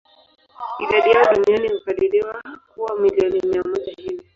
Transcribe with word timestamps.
Idadi 0.81 1.11
yao 1.11 1.33
duniani 1.33 1.67
hukadiriwa 1.73 2.43
kuwa 2.73 2.99
milioni 2.99 3.41
mia 3.47 3.63
moja 3.63 3.93
hivi. 3.97 4.23